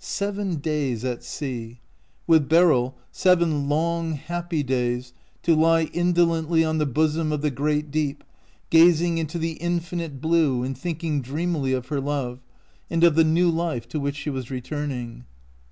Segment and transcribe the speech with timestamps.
[0.00, 1.78] Seven days at sea!
[2.26, 5.12] With Beryl, seven long, *happy days
[5.44, 8.24] to lie indolently on the bosom of the great deep,
[8.70, 12.40] gazing into the infinite blue, and thinking dreamily of her love,
[12.90, 15.24] and, of the new life to which she was returning.